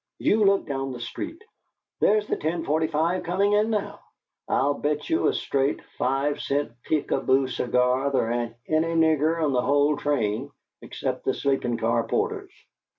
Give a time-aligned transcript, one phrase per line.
[0.17, 1.43] "You look down the street.
[1.99, 3.99] There's the ten forty five comin' in now.
[4.47, 9.39] I'll bet you a straight five cent Peek a Boo cigar there ain't ary nigger
[9.39, 10.49] on the whole train,
[10.81, 12.51] except the sleepin' car porters."